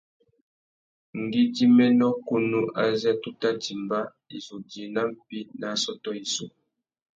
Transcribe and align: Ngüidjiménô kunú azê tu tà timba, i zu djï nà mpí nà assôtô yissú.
Ngüidjiménô 1.21 2.09
kunú 2.27 2.61
azê 2.83 3.11
tu 3.21 3.29
tà 3.41 3.49
timba, 3.63 3.99
i 4.35 4.37
zu 4.45 4.55
djï 4.67 4.83
nà 4.93 5.01
mpí 5.11 5.39
nà 5.59 5.67
assôtô 5.75 6.09
yissú. 6.19 6.45